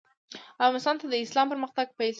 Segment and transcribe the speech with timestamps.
[0.65, 2.09] افغانستان ته د اسلام پرمختګ پیل شو.